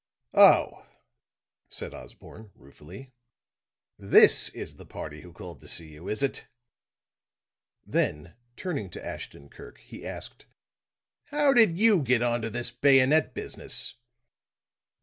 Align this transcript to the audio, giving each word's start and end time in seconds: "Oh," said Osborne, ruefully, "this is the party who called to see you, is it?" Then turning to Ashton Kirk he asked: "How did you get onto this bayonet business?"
"Oh," 0.33 0.83
said 1.69 1.93
Osborne, 1.93 2.49
ruefully, 2.55 3.11
"this 3.99 4.49
is 4.49 4.77
the 4.77 4.85
party 4.87 5.21
who 5.21 5.31
called 5.31 5.61
to 5.61 5.67
see 5.67 5.89
you, 5.93 6.07
is 6.07 6.23
it?" 6.23 6.47
Then 7.85 8.33
turning 8.55 8.89
to 8.89 9.05
Ashton 9.05 9.47
Kirk 9.47 9.77
he 9.77 10.03
asked: 10.03 10.47
"How 11.25 11.53
did 11.53 11.77
you 11.77 12.01
get 12.01 12.23
onto 12.23 12.49
this 12.49 12.71
bayonet 12.71 13.35
business?" 13.35 13.93